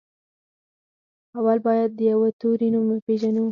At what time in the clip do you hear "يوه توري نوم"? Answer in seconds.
2.11-2.85